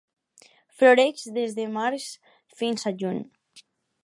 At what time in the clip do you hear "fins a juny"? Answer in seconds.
2.63-3.23